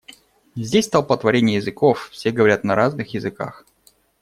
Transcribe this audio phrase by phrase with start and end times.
[0.55, 3.67] Здесь столпотворение языков, все говорят на разных языках.